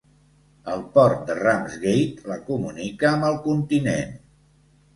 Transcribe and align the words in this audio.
El 0.75 0.79
port 0.95 1.21
de 1.27 1.35
Ramsgate 1.41 2.27
la 2.33 2.39
comunica 2.49 3.11
amb 3.13 3.31
el 3.31 3.41
continent. 3.47 4.21